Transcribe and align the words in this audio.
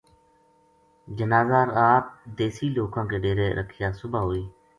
جنازہ 1.17 1.61
رات 1.75 2.05
دیسی 2.37 2.67
لوکاں 2.75 3.05
کے 3.09 3.17
ڈیرے 3.23 3.47
رکھیا 3.59 3.91
صبح 3.99 4.19
ہوئی 4.25 4.43